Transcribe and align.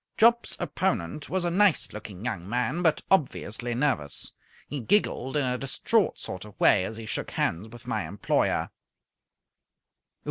Jopp's 0.17 0.57
opponent 0.59 1.29
was 1.29 1.45
a 1.45 1.51
nice 1.51 1.93
looking 1.93 2.25
young 2.25 2.49
man, 2.49 2.81
but 2.81 3.03
obviously 3.11 3.75
nervous. 3.75 4.31
He 4.67 4.79
giggled 4.79 5.37
in 5.37 5.45
a 5.45 5.59
distraught 5.59 6.19
sort 6.19 6.43
of 6.43 6.59
way 6.59 6.83
as 6.85 6.97
he 6.97 7.05
shook 7.05 7.29
hands 7.29 7.67
with 7.67 7.85
my 7.85 8.07
employer. 8.07 8.71